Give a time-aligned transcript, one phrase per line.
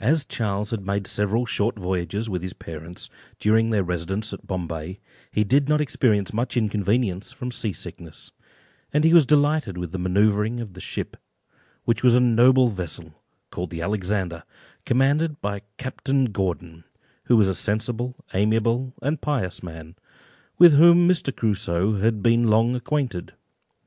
[0.00, 5.00] As Charles had made several short voyages with his parents, during their residence at Bombay,
[5.32, 8.32] he did not experience much inconvenience from sea sickness;
[8.90, 11.14] and he was delighted with the manoeuvring of the ship,
[11.84, 13.12] which was a noble vessel,
[13.50, 14.44] called the Alexander,
[14.86, 16.84] commanded by Captain Gordon,
[17.24, 19.94] who was a sensible, amiable, and pious man,
[20.56, 21.36] with whom Mr.
[21.36, 23.34] Crusoe had been long acquainted.